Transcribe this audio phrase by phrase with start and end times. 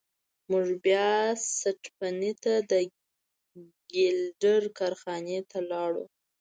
[0.51, 1.07] موږ بیا
[1.57, 2.73] سټپني ته د
[3.91, 6.05] ګیلډر کارخانې ته لاړو.